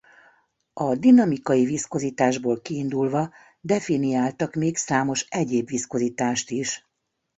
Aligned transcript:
A 0.73 0.95
dinamikai 0.95 1.65
viszkozitásból 1.65 2.61
kiindulva 2.61 3.31
definiáltak 3.61 4.53
még 4.55 4.77
számos 4.77 5.21
egyéb 5.29 5.67
viszkozitást 5.69 6.49
is. 6.49 6.87